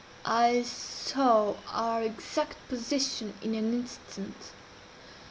[0.25, 4.33] I saw our exact position in an instant.